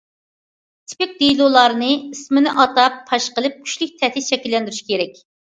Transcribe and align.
تىپىك 0.93 1.11
دېلولارنى 1.19 1.89
ئىسمىنى 1.97 2.55
ئاتاپ 2.65 2.97
پاش 3.11 3.29
قىلىپ، 3.37 3.61
كۈچلۈك 3.61 3.95
تەھدىت 4.03 4.29
شەكىللەندۈرۈش 4.33 4.83
كېرەك. 4.91 5.25